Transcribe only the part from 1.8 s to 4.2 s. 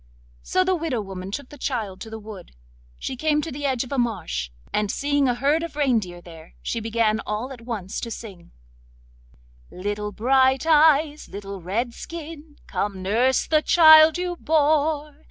to the wood. She came to the edge of a